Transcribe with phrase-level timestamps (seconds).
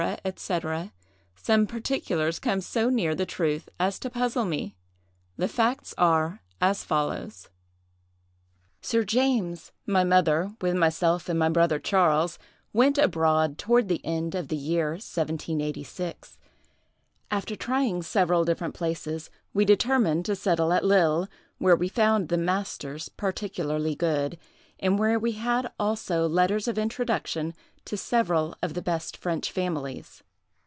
[0.25, 0.91] &c.,
[1.35, 4.75] some particulars come so near the truth as to puzzle me.
[5.37, 7.49] The facts are as follows:—
[8.81, 12.39] "Sir James, my mother, with myself and my brother Charles,
[12.73, 16.39] went abroad toward the end of the year 1786.
[17.29, 21.27] After trying several different places, we determined to settle at Lille,
[21.59, 24.39] where we found the masters particularly good,
[24.79, 27.53] and where we had also letters of introduction
[27.85, 30.23] to several of the best French families.